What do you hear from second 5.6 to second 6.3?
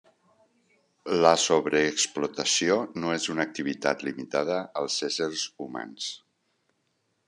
humans.